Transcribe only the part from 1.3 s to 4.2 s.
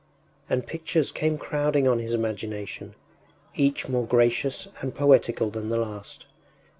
crowding on his imagination, each more